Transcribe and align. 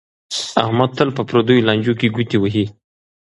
احمد 0.63 0.91
تل 0.97 1.09
په 1.17 1.21
پردیو 1.29 1.65
لانجو 1.67 1.93
کې 1.99 2.07
گوتې 2.15 2.37
وهي 2.39 2.65